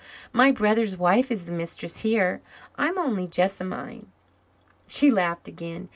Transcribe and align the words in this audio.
My 0.33 0.49
brother's 0.51 0.97
wife 0.97 1.29
is 1.29 1.45
the 1.45 1.51
mistress 1.51 1.99
here. 1.99 2.41
I'm 2.75 2.97
only 2.97 3.27
Jessamine." 3.27 4.07
She 4.87 5.11
laughed 5.11 5.47
again. 5.47 5.89